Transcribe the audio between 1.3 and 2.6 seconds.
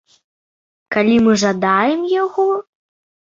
жадаем яго?